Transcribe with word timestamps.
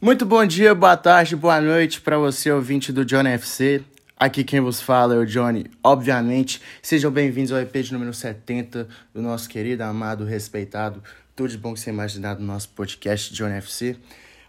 Muito 0.00 0.24
bom 0.24 0.46
dia, 0.46 0.76
boa 0.76 0.96
tarde, 0.96 1.34
boa 1.34 1.60
noite 1.60 2.00
para 2.00 2.16
você, 2.16 2.52
ouvinte 2.52 2.92
do 2.92 3.04
Johnny 3.04 3.30
FC. 3.30 3.82
Aqui 4.16 4.44
quem 4.44 4.60
vos 4.60 4.80
fala 4.80 5.16
é 5.16 5.18
o 5.18 5.26
Johnny, 5.26 5.66
obviamente. 5.82 6.62
Sejam 6.80 7.10
bem-vindos 7.10 7.50
ao 7.50 7.58
EP 7.58 7.78
de 7.78 7.92
número 7.92 8.14
70 8.14 8.86
do 9.12 9.20
nosso 9.20 9.48
querido, 9.48 9.82
amado, 9.82 10.24
respeitado, 10.24 11.02
tudo 11.34 11.48
de 11.48 11.58
bom 11.58 11.74
que 11.74 11.80
você 11.80 11.90
imaginar 11.90 12.34
do 12.34 12.44
nosso 12.44 12.68
podcast 12.68 13.34
Johnny 13.34 13.54
FC. 13.54 13.96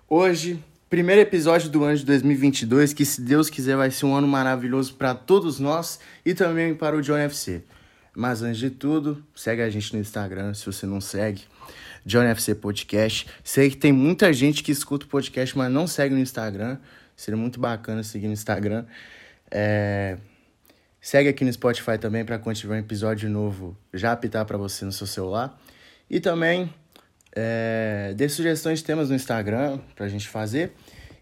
Hoje, 0.08 0.64
primeiro 0.88 1.24
episódio 1.24 1.68
do 1.68 1.84
ano 1.84 1.98
de 1.98 2.06
2022, 2.06 2.94
que 2.94 3.04
se 3.04 3.20
Deus 3.20 3.50
quiser 3.50 3.76
vai 3.76 3.90
ser 3.90 4.06
um 4.06 4.16
ano 4.16 4.28
maravilhoso 4.28 4.94
para 4.94 5.16
todos 5.16 5.60
nós 5.60 6.00
e 6.24 6.36
também 6.36 6.76
para 6.76 6.96
o 6.96 7.02
Johnny 7.02 7.24
FC. 7.24 7.64
Mas 8.16 8.44
antes 8.44 8.60
de 8.60 8.70
tudo, 8.70 9.24
segue 9.36 9.64
a 9.64 9.70
gente 9.72 9.96
no 9.96 10.00
Instagram, 10.00 10.54
se 10.54 10.68
você 10.68 10.86
não 10.86 11.02
segue. 11.02 11.42
Johnny 12.06 12.30
FC 12.30 12.56
Podcast. 12.56 13.28
Sei 13.44 13.70
que 13.70 13.78
tem 13.78 13.92
muita 13.92 14.32
gente 14.34 14.64
que 14.64 14.72
escuta 14.72 15.06
o 15.06 15.10
podcast, 15.10 15.58
mas 15.58 15.72
não 15.72 15.88
segue 15.88 16.14
no 16.14 16.22
Instagram. 16.22 16.78
Seria 17.16 17.38
muito 17.38 17.60
bacana 17.60 18.04
seguir 18.04 18.28
no 18.28 18.34
Instagram. 18.34 18.86
É... 19.52 20.18
Segue 21.02 21.30
aqui 21.30 21.46
no 21.46 21.52
Spotify 21.52 21.98
também 21.98 22.26
para 22.26 22.38
quando 22.38 22.58
tiver 22.58 22.76
um 22.76 22.80
episódio 22.80 23.30
novo 23.30 23.78
já 23.94 24.12
apitar 24.12 24.46
para 24.46 24.58
você 24.58 24.86
no 24.86 24.92
seu 24.92 25.08
celular. 25.08 25.60
E 26.10 26.20
também 26.20 26.74
é... 27.36 28.14
dê 28.16 28.28
sugestões 28.30 28.80
de 28.80 28.86
temas 28.86 29.10
no 29.10 29.16
Instagram 29.16 29.80
para 29.96 30.06
a 30.06 30.10
gente 30.10 30.28
fazer. 30.28 30.74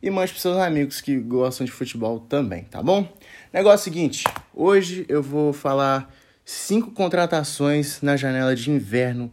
E 0.01 0.09
mande 0.11 0.31
para 0.31 0.41
seus 0.41 0.57
amigos 0.57 1.01
que 1.01 1.17
gostam 1.17 1.65
de 1.65 1.71
futebol 1.71 2.19
também, 2.19 2.63
tá 2.65 2.83
bom? 2.83 3.11
Negócio 3.51 3.85
seguinte, 3.85 4.23
hoje 4.53 5.05
eu 5.09 5.23
vou 5.23 5.51
falar 5.51 6.13
cinco 6.45 6.91
contratações 6.91 8.01
na 8.01 8.15
janela 8.15 8.55
de 8.55 8.69
inverno 8.69 9.31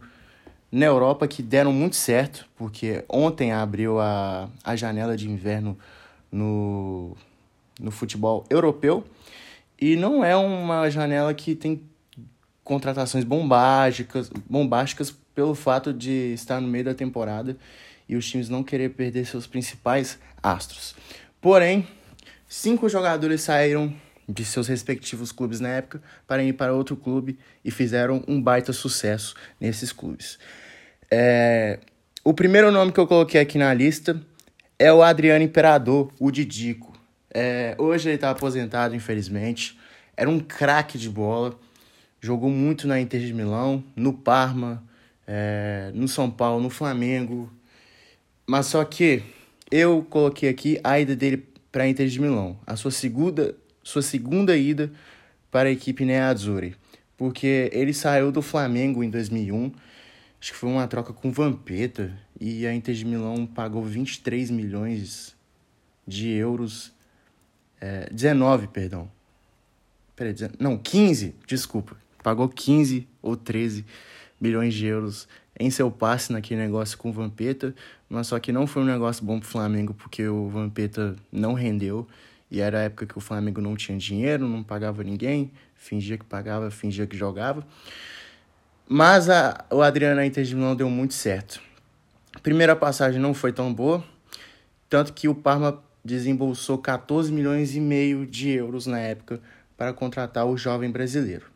na 0.75 0.85
Europa 0.85 1.25
que 1.25 1.41
deram 1.41 1.71
muito 1.71 1.95
certo, 1.95 2.45
porque 2.53 3.05
ontem 3.07 3.53
abriu 3.53 3.97
a, 3.97 4.49
a 4.61 4.75
janela 4.75 5.15
de 5.15 5.29
inverno 5.29 5.79
no, 6.29 7.15
no 7.79 7.91
futebol 7.91 8.45
europeu 8.49 9.05
e 9.79 9.95
não 9.95 10.21
é 10.21 10.35
uma 10.35 10.89
janela 10.89 11.33
que 11.33 11.55
tem 11.55 11.81
contratações 12.61 13.23
bombásticas, 13.23 14.29
bombásticas 14.49 15.15
pelo 15.33 15.55
fato 15.55 15.93
de 15.93 16.33
estar 16.33 16.59
no 16.59 16.67
meio 16.67 16.83
da 16.83 16.93
temporada 16.93 17.55
e 18.09 18.17
os 18.17 18.29
times 18.29 18.49
não 18.49 18.61
querer 18.61 18.89
perder 18.89 19.25
seus 19.25 19.47
principais 19.47 20.19
astros. 20.43 20.93
Porém, 21.39 21.87
cinco 22.49 22.89
jogadores 22.89 23.39
saíram 23.39 23.95
de 24.27 24.43
seus 24.43 24.67
respectivos 24.67 25.31
clubes 25.31 25.61
na 25.61 25.69
época 25.69 26.01
para 26.27 26.43
ir 26.43 26.51
para 26.51 26.73
outro 26.73 26.97
clube 26.97 27.39
e 27.63 27.71
fizeram 27.71 28.21
um 28.27 28.41
baita 28.41 28.73
sucesso 28.73 29.35
nesses 29.57 29.93
clubes. 29.93 30.37
É, 31.17 31.79
o 32.25 32.33
primeiro 32.33 32.69
nome 32.73 32.91
que 32.91 32.99
eu 32.99 33.07
coloquei 33.07 33.39
aqui 33.39 33.57
na 33.57 33.73
lista 33.73 34.21
é 34.77 34.91
o 34.91 35.01
Adriano 35.01 35.45
Imperador, 35.45 36.11
o 36.19 36.29
Didico. 36.29 36.91
É, 37.33 37.73
hoje 37.77 38.09
ele 38.09 38.15
está 38.15 38.31
aposentado, 38.31 38.93
infelizmente. 38.93 39.79
Era 40.17 40.29
um 40.29 40.41
craque 40.41 40.97
de 40.97 41.09
bola. 41.09 41.57
Jogou 42.19 42.49
muito 42.49 42.85
na 42.85 42.99
Inter 42.99 43.21
de 43.21 43.33
Milão, 43.33 43.81
no 43.95 44.11
Parma, 44.11 44.83
é, 45.25 45.89
no 45.93 46.05
São 46.05 46.29
Paulo, 46.29 46.61
no 46.61 46.69
Flamengo. 46.69 47.49
Mas 48.45 48.65
só 48.65 48.83
que 48.83 49.23
eu 49.71 50.05
coloquei 50.09 50.49
aqui 50.49 50.81
a 50.83 50.99
ida 50.99 51.15
dele 51.15 51.47
para 51.71 51.83
a 51.83 51.87
Inter 51.87 52.07
de 52.07 52.19
Milão. 52.19 52.59
A 52.67 52.75
sua 52.75 52.91
segunda, 52.91 53.55
sua 53.81 54.01
segunda 54.01 54.57
ida 54.57 54.91
para 55.49 55.69
a 55.69 55.71
equipe 55.71 56.03
Nerazzurri. 56.03 56.75
Porque 57.15 57.69
ele 57.71 57.93
saiu 57.93 58.33
do 58.33 58.41
Flamengo 58.41 59.01
em 59.01 59.09
2001 59.09 59.71
Acho 60.45 60.53
que 60.53 60.59
foi 60.59 60.69
uma 60.69 60.87
troca 60.87 61.11
com 61.11 61.31
Vampeta 61.31 62.15
e 62.39 62.67
a 62.67 62.75
Inter 62.75 62.93
de 62.93 63.03
Milão 63.03 63.47
pagou 63.47 63.83
23 63.83 64.51
milhões 64.51 65.35
de 66.05 66.29
euros. 66.29 66.93
É, 67.81 68.07
19, 68.13 68.67
perdão. 68.67 69.09
Peraí, 70.15 70.35
não, 70.59 70.77
15, 70.77 71.33
desculpa. 71.47 71.97
Pagou 72.21 72.47
15 72.47 73.07
ou 73.23 73.35
13 73.35 73.87
milhões 74.39 74.75
de 74.75 74.85
euros 74.85 75.27
em 75.59 75.71
seu 75.71 75.89
passe 75.89 76.31
naquele 76.31 76.61
negócio 76.61 76.95
com 76.95 77.09
o 77.09 77.11
Vampeta, 77.11 77.73
mas 78.07 78.27
só 78.27 78.37
que 78.37 78.51
não 78.51 78.67
foi 78.67 78.83
um 78.83 78.85
negócio 78.85 79.25
bom 79.25 79.39
pro 79.39 79.49
Flamengo 79.49 79.95
porque 79.95 80.27
o 80.27 80.47
Vampeta 80.47 81.15
não 81.31 81.53
rendeu 81.53 82.07
e 82.51 82.61
era 82.61 82.81
a 82.81 82.83
época 82.83 83.07
que 83.07 83.17
o 83.17 83.21
Flamengo 83.21 83.61
não 83.61 83.75
tinha 83.75 83.97
dinheiro, 83.97 84.47
não 84.47 84.61
pagava 84.61 85.03
ninguém, 85.03 85.51
fingia 85.73 86.19
que 86.19 86.25
pagava, 86.25 86.69
fingia 86.69 87.07
que 87.07 87.17
jogava. 87.17 87.65
Mas 88.87 89.29
a, 89.29 89.65
o 89.71 89.81
Adriano 89.81 90.17
na 90.17 90.25
Inter 90.25 90.43
de 90.43 90.55
Milão 90.55 90.75
deu 90.75 90.89
muito 90.89 91.15
certo. 91.15 91.59
A 92.35 92.39
primeira 92.39 92.75
passagem 92.75 93.19
não 93.19 93.33
foi 93.33 93.51
tão 93.51 93.73
boa, 93.73 94.03
tanto 94.87 95.11
que 95.11 95.27
o 95.27 95.33
Parma 95.33 95.83
desembolsou 96.03 96.77
14 96.77 97.31
milhões 97.31 97.75
e 97.75 97.79
meio 97.79 98.27
de 98.27 98.49
euros 98.49 98.85
na 98.85 98.99
época 98.99 99.41
para 99.75 99.91
contratar 99.91 100.45
o 100.45 100.55
jovem 100.55 100.91
brasileiro. 100.91 101.47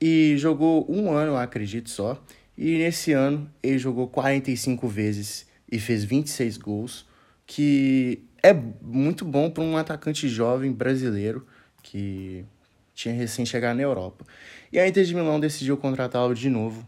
E 0.00 0.36
jogou 0.38 0.90
um 0.90 1.12
ano, 1.12 1.36
acredito 1.36 1.90
só, 1.90 2.22
e 2.56 2.78
nesse 2.78 3.12
ano 3.12 3.50
ele 3.62 3.78
jogou 3.78 4.08
45 4.08 4.88
vezes 4.88 5.46
e 5.70 5.78
fez 5.78 6.02
26 6.02 6.56
gols, 6.56 7.06
que 7.46 8.22
é 8.42 8.54
muito 8.54 9.24
bom 9.24 9.50
para 9.50 9.62
um 9.62 9.76
atacante 9.76 10.28
jovem 10.28 10.72
brasileiro 10.72 11.46
que 11.82 12.44
tinha 12.94 13.14
recém 13.14 13.44
chegado 13.44 13.76
na 13.76 13.82
Europa. 13.82 14.24
E 14.72 14.78
a 14.78 14.86
Inter 14.86 15.04
de 15.04 15.12
Milão 15.14 15.40
decidiu 15.40 15.76
contratá-lo 15.76 16.34
de 16.34 16.48
novo. 16.48 16.86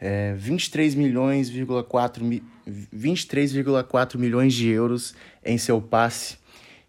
É, 0.00 0.34
23 0.34 0.94
milhões, 0.94 1.50
23,4 1.50 4.16
milhões 4.16 4.54
de 4.54 4.68
euros 4.68 5.16
em 5.44 5.58
seu 5.58 5.80
passe. 5.80 6.38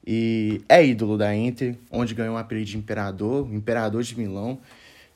E 0.06 0.62
é 0.67 0.85
ídolo 0.85 1.17
da 1.17 1.34
Inter, 1.35 1.75
onde 1.91 2.13
ganhou 2.13 2.35
o 2.35 2.38
apelido 2.38 2.69
de 2.72 2.78
Imperador, 2.78 3.51
Imperador 3.53 4.03
de 4.03 4.17
Milão. 4.17 4.59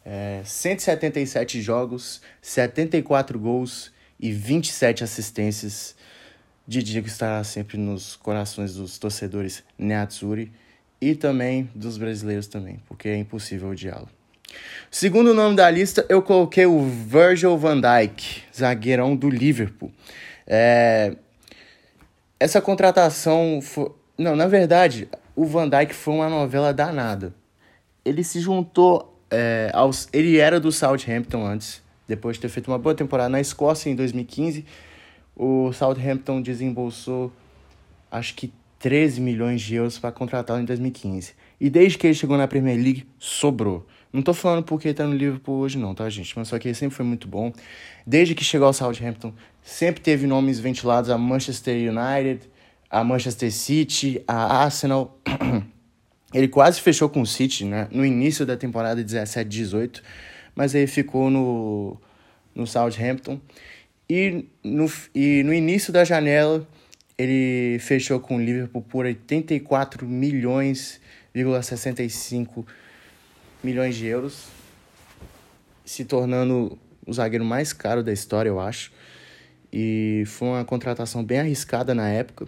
É, 0.04 0.42
177 0.44 1.62
jogos, 1.62 2.22
74 2.42 3.40
gols 3.40 3.92
e 4.20 4.32
27 4.32 5.04
assistências. 5.04 5.96
Didi 6.68 7.00
que 7.02 7.08
estará 7.08 7.44
sempre 7.44 7.78
nos 7.78 8.16
corações 8.16 8.76
dos 8.76 8.98
torcedores 8.98 9.64
Neatsuri 9.78 10.52
e 11.02 11.16
também 11.16 11.70
dos 11.76 11.98
brasileiros 11.98 12.48
também, 12.48 12.80
porque 12.88 13.10
é 13.10 13.18
impossível 13.18 13.70
odiá-lo. 13.70 14.10
Segundo 14.90 15.34
nome 15.34 15.56
da 15.56 15.70
lista, 15.70 16.06
eu 16.08 16.22
coloquei 16.22 16.66
o 16.66 16.82
Virgil 16.82 17.58
van 17.58 17.82
Dijk, 17.82 18.44
zagueirão 18.56 19.16
do 19.16 19.30
Liverpool. 19.30 19.92
É... 20.48 21.16
Essa 22.40 22.62
contratação 22.62 23.60
foi... 23.62 23.92
Não, 24.18 24.36
na 24.36 24.48
verdade, 24.48 25.10
o 25.36 25.46
Van 25.46 25.68
Dijk 25.68 25.94
foi 25.94 26.14
uma 26.14 26.30
novela 26.30 26.74
danada. 26.74 27.34
Ele 28.04 28.24
se 28.24 28.40
juntou 28.40 29.20
é, 29.30 29.70
aos... 29.74 30.08
Ele 30.14 30.38
era 30.38 30.60
do 30.60 30.72
Southampton 30.72 31.46
antes, 31.46 31.82
depois 32.08 32.38
de 32.38 32.42
ter 32.42 32.50
feito 32.50 32.70
uma 32.70 32.78
boa 32.78 32.96
temporada 32.96 33.30
na 33.30 33.42
Escócia 33.42 33.90
em 33.90 33.96
2015. 33.96 34.66
O 35.36 35.74
Southampton 35.74 36.42
desembolsou, 36.42 37.32
acho 38.10 38.36
que 38.36 38.54
13 38.80 39.22
milhões 39.22 39.62
de 39.62 39.76
euros 39.76 39.98
para 39.98 40.12
contratá-lo 40.12 40.62
em 40.62 40.66
2015. 40.66 41.34
E 41.60 41.70
desde 41.70 41.98
que 41.98 42.08
ele 42.08 42.14
chegou 42.14 42.38
na 42.38 42.48
Premier 42.48 42.78
League, 42.78 43.08
sobrou. 43.18 43.86
Não 44.12 44.22
tô 44.22 44.34
falando 44.34 44.64
porque 44.64 44.90
ele 44.90 44.96
tá 44.96 45.06
no 45.06 45.14
Liverpool 45.14 45.58
hoje 45.60 45.78
não, 45.78 45.94
tá, 45.94 46.10
gente? 46.10 46.38
Mas 46.38 46.48
só 46.48 46.58
que 46.58 46.68
ele 46.68 46.76
sempre 46.76 46.96
foi 46.96 47.06
muito 47.06 47.28
bom. 47.28 47.52
Desde 48.08 48.34
que 48.34 48.44
chegou 48.44 48.68
ao 48.68 48.74
Southampton, 48.74 49.34
sempre 49.62 50.02
teve 50.02 50.26
nomes 50.26 50.60
ventilados 50.60 51.10
a 51.10 51.18
Manchester 51.18 51.76
United, 51.76 52.50
a 52.90 53.04
Manchester 53.04 53.52
City, 53.52 54.24
a 54.28 54.64
Arsenal. 54.64 55.20
ele 56.34 56.48
quase 56.48 56.80
fechou 56.80 57.10
com 57.10 57.22
o 57.22 57.26
City, 57.26 57.66
né? 57.66 57.88
No 57.92 58.06
início 58.06 58.46
da 58.46 58.56
temporada 58.56 59.04
17-18, 59.04 60.02
mas 60.56 60.74
aí 60.74 60.88
ficou 60.88 61.30
no, 61.30 61.98
no 62.54 62.66
Southampton. 62.66 63.40
E 64.10 64.46
no, 64.64 64.90
e 65.14 65.44
no 65.44 65.54
início 65.54 65.92
da 65.92 66.04
janela, 66.06 66.66
ele 67.18 67.80
fechou 67.80 68.20
com 68.20 68.38
o 68.38 68.42
Liverpool 68.42 68.82
por 68.82 69.06
84 69.06 70.06
milhões, 70.06 71.00
65 71.34 72.66
milhões 73.64 73.96
de 73.96 74.06
euros, 74.06 74.48
se 75.84 76.06
tornando 76.06 76.78
o 77.06 77.14
zagueiro 77.14 77.46
mais 77.46 77.74
caro 77.74 78.04
da 78.04 78.12
história, 78.12 78.50
eu 78.50 78.60
acho. 78.60 78.92
E 79.72 80.24
foi 80.28 80.48
uma 80.50 80.66
contratação 80.66 81.24
bem 81.24 81.40
arriscada 81.40 81.94
na 81.94 82.10
época, 82.10 82.48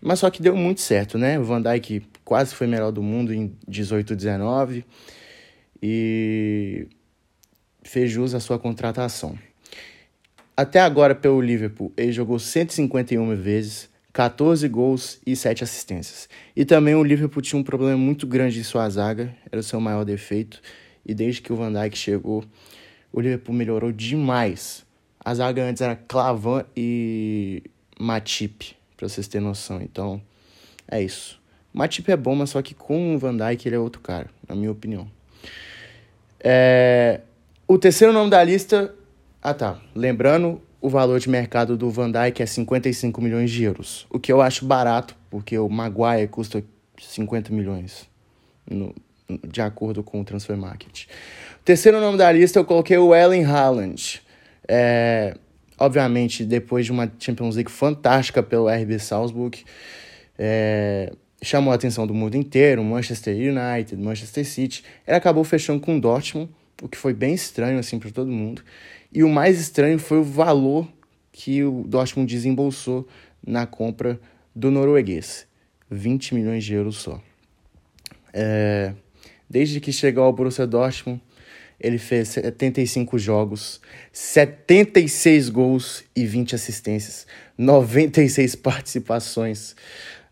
mas 0.00 0.18
só 0.18 0.30
que 0.30 0.42
deu 0.42 0.54
muito 0.54 0.80
certo, 0.80 1.18
né? 1.18 1.38
O 1.38 1.44
Van 1.44 1.62
Dijk 1.62 2.02
quase 2.24 2.54
foi 2.54 2.66
melhor 2.66 2.92
do 2.92 3.02
mundo 3.02 3.32
em 3.32 3.56
18 3.66 4.14
19 4.14 4.84
e 5.82 6.86
fez 7.82 8.10
jus 8.10 8.34
à 8.34 8.40
sua 8.40 8.58
contratação. 8.58 9.38
Até 10.56 10.80
agora, 10.80 11.14
pelo 11.14 11.40
Liverpool, 11.40 11.92
ele 11.96 12.12
jogou 12.12 12.38
151 12.38 13.34
vezes, 13.36 13.88
14 14.12 14.66
gols 14.68 15.20
e 15.26 15.36
7 15.36 15.64
assistências. 15.64 16.28
E 16.56 16.64
também 16.64 16.94
o 16.94 17.04
Liverpool 17.04 17.42
tinha 17.42 17.58
um 17.60 17.62
problema 17.62 17.96
muito 17.96 18.26
grande 18.26 18.58
em 18.58 18.62
sua 18.62 18.88
zaga, 18.88 19.34
era 19.50 19.60
o 19.60 19.62
seu 19.62 19.80
maior 19.80 20.04
defeito. 20.04 20.60
E 21.04 21.14
desde 21.14 21.40
que 21.40 21.52
o 21.52 21.56
Van 21.56 21.72
Dijk 21.72 21.96
chegou, 21.96 22.44
o 23.12 23.20
Liverpool 23.20 23.54
melhorou 23.54 23.92
demais. 23.92 24.84
A 25.24 25.34
zaga 25.34 25.62
antes 25.62 25.82
era 25.82 25.96
Clavan 25.96 26.64
e 26.76 27.62
Matip, 27.98 28.76
Pra 28.96 29.08
vocês 29.08 29.28
terem 29.28 29.46
noção. 29.46 29.80
Então, 29.80 30.20
é 30.90 31.00
isso. 31.00 31.40
Matip 31.72 32.10
é 32.10 32.16
bom, 32.16 32.34
mas 32.34 32.50
só 32.50 32.60
que 32.60 32.74
com 32.74 33.14
o 33.14 33.18
Van 33.18 33.36
Dijk 33.36 33.68
ele 33.68 33.76
é 33.76 33.78
outro 33.78 34.00
cara, 34.00 34.28
na 34.48 34.54
minha 34.54 34.72
opinião. 34.72 35.08
É... 36.40 37.20
O 37.66 37.78
terceiro 37.78 38.12
nome 38.12 38.30
da 38.30 38.42
lista. 38.42 38.94
Ah 39.42 39.54
tá. 39.54 39.80
Lembrando, 39.94 40.60
o 40.80 40.88
valor 40.88 41.18
de 41.18 41.28
mercado 41.28 41.76
do 41.76 41.90
Van 41.90 42.10
Dijk 42.10 42.42
é 42.42 42.46
55 42.46 43.20
milhões 43.20 43.50
de 43.50 43.64
euros. 43.64 44.06
O 44.10 44.18
que 44.18 44.32
eu 44.32 44.40
acho 44.40 44.64
barato, 44.64 45.16
porque 45.30 45.58
o 45.58 45.68
Maguire 45.68 46.28
custa 46.28 46.62
50 46.98 47.52
milhões. 47.52 48.08
No, 48.70 48.94
de 49.46 49.60
acordo 49.60 50.02
com 50.02 50.20
o 50.20 50.24
Transfer 50.24 50.56
Market. 50.56 51.04
O 51.60 51.64
terceiro 51.64 52.00
nome 52.00 52.16
da 52.16 52.30
lista 52.32 52.58
eu 52.58 52.64
coloquei 52.64 52.96
o 52.96 53.14
Ellen 53.14 53.44
Haaland. 53.44 54.22
É, 54.66 55.36
obviamente, 55.78 56.44
depois 56.44 56.86
de 56.86 56.92
uma 56.92 57.10
Champions 57.18 57.56
League 57.56 57.70
fantástica 57.70 58.42
pelo 58.42 58.68
RB 58.68 58.98
Salzburg, 58.98 59.64
é, 60.38 61.12
chamou 61.42 61.72
a 61.72 61.76
atenção 61.76 62.06
do 62.06 62.14
mundo 62.14 62.36
inteiro, 62.36 62.82
Manchester 62.82 63.34
United, 63.34 63.96
Manchester 63.96 64.44
City. 64.44 64.84
Ele 65.06 65.16
acabou 65.16 65.44
fechando 65.44 65.80
com 65.80 65.96
o 65.96 66.00
Dortmund, 66.00 66.50
o 66.82 66.88
que 66.88 66.96
foi 66.96 67.12
bem 67.12 67.34
estranho 67.34 67.78
assim 67.78 67.98
para 67.98 68.10
todo 68.10 68.30
mundo. 68.30 68.62
E 69.12 69.22
o 69.22 69.28
mais 69.28 69.58
estranho 69.60 69.98
foi 69.98 70.18
o 70.18 70.24
valor 70.24 70.88
que 71.32 71.62
o 71.64 71.84
Dortmund 71.86 72.32
desembolsou 72.32 73.06
na 73.46 73.66
compra 73.66 74.20
do 74.54 74.70
norueguês, 74.70 75.46
20 75.90 76.34
milhões 76.34 76.64
de 76.64 76.74
euros 76.74 76.96
só. 76.96 77.22
É, 78.32 78.92
desde 79.48 79.80
que 79.80 79.92
chegou 79.92 80.24
ao 80.24 80.32
Borussia 80.32 80.66
Dortmund, 80.66 81.22
ele 81.80 81.98
fez 81.98 82.28
75 82.28 83.18
jogos, 83.18 83.80
76 84.12 85.48
gols 85.48 86.04
e 86.14 86.26
20 86.26 86.54
assistências, 86.54 87.26
96 87.56 88.54
participações 88.56 89.76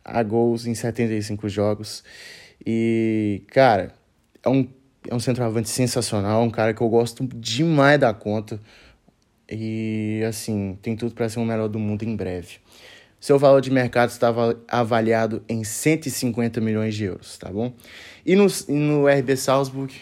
a 0.05 0.23
gols 0.23 0.67
em 0.67 0.75
75 0.75 1.49
jogos. 1.49 2.03
E, 2.65 3.43
cara, 3.49 3.95
é 4.43 4.49
um, 4.49 4.69
é 5.09 5.15
um 5.15 5.21
centroavante 5.21 5.69
sensacional, 5.69 6.43
um 6.43 6.51
cara 6.51 6.75
que 6.75 6.81
eu 6.81 6.89
gosto 6.89 7.27
demais 7.35 7.99
da 7.99 8.13
conta. 8.13 8.61
E, 9.51 10.23
assim, 10.29 10.77
tem 10.83 10.97
tudo 10.97 11.15
para 11.15 11.29
ser 11.29 11.39
o 11.39 11.45
melhor 11.45 11.69
do 11.69 11.79
mundo 11.79 12.03
em 12.03 12.17
breve. 12.17 12.59
Seu 13.21 13.39
valor 13.39 13.61
de 13.61 13.71
mercado 13.71 14.11
estava 14.11 14.61
avaliado 14.69 15.43
em 15.49 15.65
150 15.65 16.61
milhões 16.61 16.95
de 16.95 17.05
euros, 17.05 17.39
tá 17.39 17.51
bom? 17.51 17.73
E 18.25 18.35
no, 18.37 18.47
no 18.69 19.07
RB 19.09 19.37
Salzburg, 19.37 19.95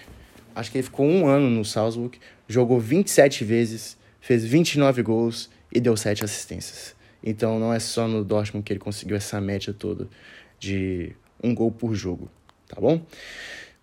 acho 0.54 0.70
que 0.70 0.78
ele 0.78 0.82
ficou 0.82 1.06
um 1.06 1.26
ano 1.26 1.48
no 1.48 1.64
Salzburg, 1.64 2.18
jogou 2.48 2.80
27 2.80 3.44
vezes, 3.44 3.96
fez 4.20 4.44
29 4.44 5.02
gols 5.02 5.50
e 5.72 5.80
deu 5.80 5.96
7 5.96 6.24
assistências. 6.24 6.94
Então 7.22 7.58
não 7.58 7.72
é 7.72 7.78
só 7.78 8.06
no 8.06 8.24
Dortmund 8.24 8.64
que 8.64 8.72
ele 8.72 8.80
conseguiu 8.80 9.16
essa 9.16 9.40
média 9.40 9.72
toda 9.72 10.08
de 10.58 11.14
um 11.42 11.54
gol 11.54 11.70
por 11.70 11.94
jogo, 11.94 12.30
tá 12.68 12.80
bom? 12.80 13.00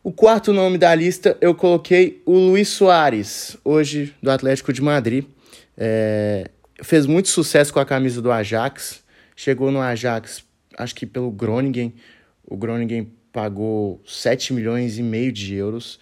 O 0.04 0.12
quarto 0.12 0.52
nome 0.52 0.80
da 0.80 0.96
lista 0.96 1.38
eu 1.40 1.54
coloquei 1.54 2.24
o 2.26 2.34
Luiz 2.34 2.70
Soares, 2.70 3.56
hoje 3.64 4.16
do 4.20 4.32
Atlético 4.32 4.74
de 4.74 4.82
Madrid. 4.82 5.26
É, 5.78 6.50
fez 6.82 7.06
muito 7.06 7.30
sucesso 7.30 7.72
com 7.72 7.80
a 7.80 7.86
camisa 7.86 8.20
do 8.20 8.32
Ajax, 8.32 9.04
chegou 9.36 9.70
no 9.70 9.80
Ajax, 9.80 10.44
acho 10.76 10.96
que 10.96 11.06
pelo 11.06 11.30
Groningen. 11.30 11.94
O 12.44 12.58
Groningen 12.58 13.12
pagou 13.32 14.02
7 14.04 14.54
milhões 14.54 14.98
e 14.98 15.04
meio 15.04 15.32
de 15.32 15.54
euros 15.54 16.00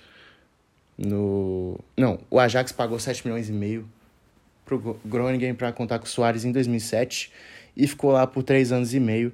no... 0.98 1.78
Não, 1.98 2.22
o 2.30 2.40
Ajax 2.40 2.72
pagou 2.72 3.00
7 3.00 3.28
milhões 3.28 3.50
e 3.50 3.52
meio 3.52 3.86
pro 4.64 4.98
Groningen 5.04 5.54
para 5.54 5.74
contar 5.74 6.00
com 6.00 6.06
o 6.06 6.10
Soares 6.10 6.46
em 6.46 6.54
2007 6.54 7.34
e 7.80 7.88
ficou 7.88 8.12
lá 8.12 8.28
por 8.28 8.44
3 8.44 8.72
anos 8.72 8.94
e 8.94 9.00
meio, 9.00 9.32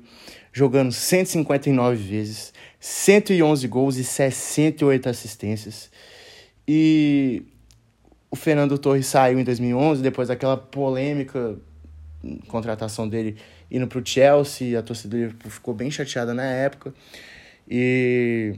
jogando 0.54 0.92
159 0.92 1.96
vezes, 1.96 2.54
111 2.80 3.68
gols 3.68 3.98
e 3.98 4.04
68 4.04 5.10
assistências. 5.10 5.90
E 6.68 7.44
o 8.30 8.36
Fernando 8.36 8.78
Torres 8.78 9.08
saiu 9.08 9.40
em 9.40 9.44
2011, 9.44 10.02
depois 10.02 10.28
daquela 10.28 10.56
polêmica 10.56 11.58
contratação 12.48 13.08
dele 13.08 13.38
indo 13.70 13.88
para 13.88 14.00
o 14.00 14.06
Chelsea, 14.06 14.78
a 14.78 14.82
torcida 14.82 15.36
ficou 15.50 15.74
bem 15.74 15.90
chateada 15.90 16.34
na 16.34 16.46
época. 16.46 16.94
E, 17.68 18.56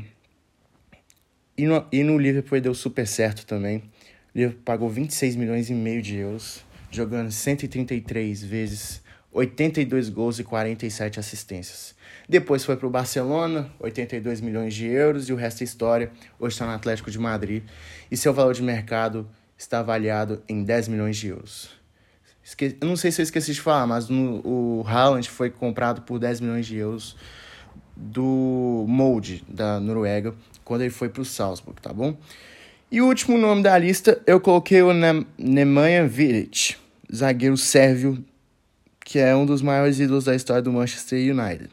e, 1.57 1.65
no, 1.65 1.85
e 1.91 2.03
no 2.03 2.17
Liverpool 2.17 2.59
deu 2.59 2.73
super 2.73 3.07
certo 3.07 3.45
também. 3.45 3.77
O 3.77 4.37
Liverpool 4.37 4.61
pagou 4.63 4.89
26 4.89 5.35
milhões 5.37 5.69
e 5.69 5.73
meio 5.73 6.01
de 6.01 6.17
euros 6.17 6.65
jogando 6.89 7.31
133 7.31 8.43
vezes, 8.43 9.01
82 9.31 10.09
gols 10.09 10.39
e 10.39 10.44
47 10.44 11.19
assistências. 11.19 11.95
Depois 12.27 12.65
foi 12.65 12.75
para 12.75 12.88
o 12.88 12.89
Barcelona, 12.89 13.71
82 13.79 14.41
milhões 14.41 14.74
de 14.74 14.85
euros, 14.85 15.29
e 15.29 15.33
o 15.33 15.35
resto 15.35 15.62
é 15.62 15.63
história. 15.63 16.12
Hoje 16.39 16.56
está 16.56 16.65
no 16.65 16.74
Atlético 16.74 17.12
de 17.12 17.19
Madrid 17.19 17.63
e 18.12 18.18
seu 18.18 18.33
valor 18.33 18.53
de 18.53 18.63
mercado 18.63 19.27
está 19.57 19.79
avaliado 19.79 20.41
em 20.47 20.63
10 20.63 20.88
milhões 20.88 21.18
de 21.18 21.27
euros. 21.27 21.69
Esque... 22.44 22.77
Eu 22.79 22.88
não 22.88 22.95
sei 22.95 23.12
se 23.12 23.21
eu 23.21 23.24
esqueci 23.24 23.53
de 23.53 23.62
falar, 23.62 23.88
mas 23.88 24.09
no, 24.09 24.41
o 24.45 24.85
Haaland 24.88 25.30
foi 25.30 25.50
comprado 25.50 26.01
por 26.01 26.19
10 26.19 26.41
milhões 26.41 26.65
de 26.65 26.77
euros 26.77 27.15
do 27.95 28.85
Molde, 28.88 29.44
da 29.47 29.80
Noruega, 29.80 30.33
quando 30.63 30.81
ele 30.81 30.91
foi 30.91 31.09
para 31.09 31.21
o 31.21 31.25
Salzburg, 31.25 31.81
tá 31.81 31.91
bom? 31.91 32.15
E 32.89 33.01
o 33.01 33.07
último 33.07 33.38
nome 33.38 33.63
da 33.63 33.77
lista, 33.77 34.21
eu 34.25 34.39
coloquei 34.39 34.81
o 34.81 34.94
Nemanja 35.38 36.07
Vidic, 36.07 36.75
zagueiro 37.13 37.57
sérvio, 37.57 38.23
que 39.07 39.19
é 39.19 39.33
um 39.33 39.45
dos 39.45 39.62
maiores 39.62 40.01
ídolos 40.01 40.25
da 40.25 40.36
história 40.36 40.62
do 40.62 40.69
Manchester 40.69 41.18
United. 41.33 41.69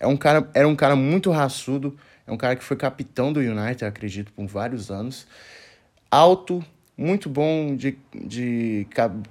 É 0.00 0.06
um 0.08 0.16
cara, 0.16 0.50
era 0.52 0.66
um 0.66 0.74
cara 0.74 0.96
muito 0.96 1.30
raçudo, 1.30 1.96
é 2.26 2.32
um 2.32 2.36
cara 2.36 2.56
que 2.56 2.64
foi 2.64 2.76
capitão 2.76 3.32
do 3.32 3.38
United, 3.38 3.84
acredito, 3.84 4.32
por 4.32 4.48
vários 4.48 4.90
anos. 4.90 5.24
Alto, 6.10 6.60
muito 6.98 7.28
bom 7.28 7.76
de, 7.76 7.96
de, 8.12 8.84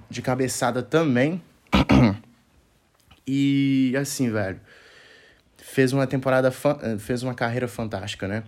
de 0.08 0.22
cabeçada 0.22 0.82
também. 0.82 1.42
e 3.28 3.92
assim, 4.00 4.30
velho, 4.30 4.58
fez 5.58 5.92
uma 5.92 6.06
temporada, 6.06 6.50
fez 6.98 7.22
uma 7.22 7.34
carreira 7.34 7.68
fantástica, 7.68 8.26
né? 8.26 8.44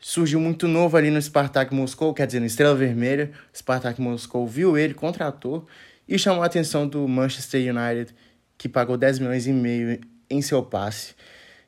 surgiu 0.00 0.40
muito 0.40 0.66
novo 0.66 0.96
ali 0.96 1.08
no 1.08 1.22
Spartak 1.22 1.72
Moscou, 1.72 2.12
quer 2.12 2.26
dizer, 2.26 2.40
no 2.40 2.46
Estrela 2.46 2.74
Vermelha. 2.74 3.30
Spartak 3.54 4.00
Moscou 4.00 4.44
viu 4.44 4.76
ele, 4.76 4.92
contratou 4.92 5.68
e 6.08 6.18
chamou 6.18 6.42
a 6.42 6.46
atenção 6.46 6.88
do 6.88 7.06
Manchester 7.06 7.60
United, 7.60 8.12
que 8.60 8.68
pagou 8.68 8.98
10 8.98 9.20
milhões 9.20 9.46
e 9.46 9.54
meio 9.54 9.98
em 10.28 10.42
seu 10.42 10.62
passe. 10.62 11.14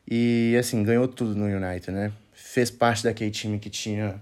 E 0.07 0.55
assim, 0.61 0.83
ganhou 0.83 1.09
tudo 1.09 1.35
no 1.35 1.47
United, 1.47 1.91
né? 1.91 2.13
Fez 2.35 2.71
parte 2.71 3.03
daquele 3.03 3.31
time 3.31 3.59
que 3.59 3.71
tinha 3.71 4.21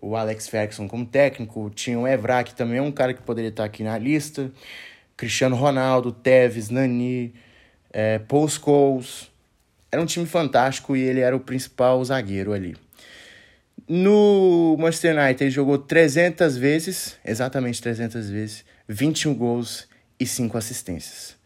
o 0.00 0.16
Alex 0.16 0.48
Ferguson 0.48 0.88
como 0.88 1.04
técnico, 1.04 1.68
tinha 1.68 1.98
o 1.98 2.06
Evra, 2.06 2.42
que 2.42 2.54
também 2.54 2.78
é 2.78 2.82
um 2.82 2.90
cara 2.90 3.12
que 3.12 3.20
poderia 3.20 3.50
estar 3.50 3.64
aqui 3.64 3.82
na 3.82 3.98
lista, 3.98 4.50
Cristiano 5.18 5.54
Ronaldo, 5.54 6.10
Tevez, 6.10 6.70
Nani, 6.70 7.34
é, 7.92 8.18
Paul 8.20 8.48
Scholes. 8.48 9.30
Era 9.92 10.00
um 10.00 10.06
time 10.06 10.24
fantástico 10.24 10.96
e 10.96 11.02
ele 11.02 11.20
era 11.20 11.36
o 11.36 11.40
principal 11.40 12.02
zagueiro 12.02 12.54
ali. 12.54 12.74
No 13.86 14.78
Manchester 14.78 15.14
United, 15.14 15.44
ele 15.44 15.50
jogou 15.50 15.76
300 15.76 16.56
vezes, 16.56 17.18
exatamente 17.22 17.82
300 17.82 18.30
vezes, 18.30 18.64
21 18.88 19.34
gols 19.34 19.86
e 20.18 20.24
5 20.24 20.56
assistências. 20.56 21.37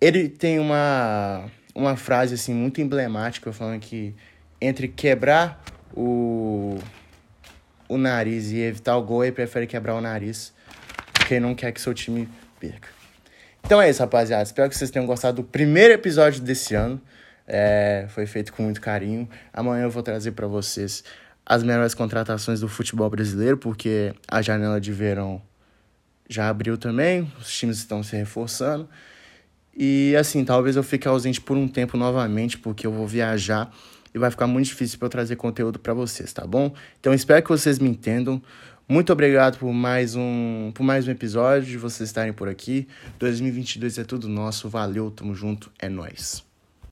Ele 0.00 0.28
tem 0.28 0.58
uma, 0.58 1.46
uma 1.74 1.96
frase 1.96 2.34
assim 2.34 2.54
muito 2.54 2.80
emblemática 2.80 3.52
falando 3.52 3.80
que 3.80 4.14
entre 4.60 4.88
quebrar 4.88 5.62
o, 5.94 6.78
o 7.88 7.96
nariz 7.96 8.50
e 8.50 8.58
evitar 8.58 8.96
o 8.96 9.02
gol, 9.02 9.24
ele 9.24 9.32
prefere 9.32 9.66
quebrar 9.66 9.94
o 9.94 10.00
nariz, 10.00 10.52
porque 11.12 11.40
não 11.40 11.54
quer 11.54 11.72
que 11.72 11.80
seu 11.80 11.94
time 11.94 12.28
perca. 12.60 12.88
Então 13.64 13.82
é 13.82 13.90
isso, 13.90 14.00
rapaziada. 14.00 14.42
Espero 14.42 14.68
que 14.68 14.76
vocês 14.76 14.90
tenham 14.90 15.06
gostado 15.06 15.42
do 15.42 15.44
primeiro 15.48 15.92
episódio 15.92 16.40
desse 16.40 16.74
ano. 16.74 17.00
É, 17.46 18.06
foi 18.10 18.26
feito 18.26 18.52
com 18.52 18.62
muito 18.62 18.80
carinho. 18.80 19.28
Amanhã 19.52 19.84
eu 19.84 19.90
vou 19.90 20.02
trazer 20.02 20.32
para 20.32 20.46
vocês 20.46 21.02
as 21.44 21.62
melhores 21.62 21.94
contratações 21.94 22.60
do 22.60 22.68
futebol 22.68 23.08
brasileiro, 23.08 23.56
porque 23.56 24.14
a 24.28 24.42
janela 24.42 24.80
de 24.80 24.92
verão 24.92 25.40
já 26.28 26.48
abriu 26.48 26.76
também, 26.76 27.32
os 27.38 27.50
times 27.50 27.78
estão 27.78 28.02
se 28.02 28.14
reforçando. 28.14 28.88
E 29.78 30.16
assim, 30.16 30.44
talvez 30.44 30.74
eu 30.74 30.82
fique 30.82 31.06
ausente 31.06 31.40
por 31.40 31.56
um 31.56 31.68
tempo 31.68 31.96
novamente, 31.96 32.58
porque 32.58 32.84
eu 32.84 32.90
vou 32.90 33.06
viajar 33.06 33.72
e 34.12 34.18
vai 34.18 34.28
ficar 34.28 34.48
muito 34.48 34.66
difícil 34.66 34.98
para 34.98 35.06
eu 35.06 35.10
trazer 35.10 35.36
conteúdo 35.36 35.78
para 35.78 35.94
vocês, 35.94 36.32
tá 36.32 36.44
bom? 36.44 36.74
Então 36.98 37.14
espero 37.14 37.42
que 37.42 37.48
vocês 37.48 37.78
me 37.78 37.88
entendam. 37.88 38.42
Muito 38.88 39.12
obrigado 39.12 39.58
por 39.58 39.72
mais 39.72 40.16
um, 40.16 40.72
por 40.74 40.82
mais 40.82 41.06
um 41.06 41.10
episódio, 41.12 41.68
de 41.68 41.78
vocês 41.78 42.08
estarem 42.08 42.32
por 42.32 42.48
aqui. 42.48 42.88
2022 43.20 43.98
é 43.98 44.04
tudo 44.04 44.28
nosso. 44.28 44.68
Valeu, 44.68 45.10
tamo 45.12 45.34
junto, 45.34 45.70
é 45.78 45.88
nós. 45.88 46.47